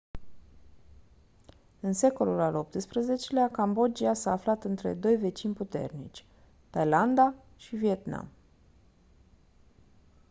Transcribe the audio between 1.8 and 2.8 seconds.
secolul al